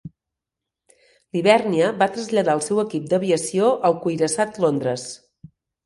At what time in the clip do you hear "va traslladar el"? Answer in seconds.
2.01-2.65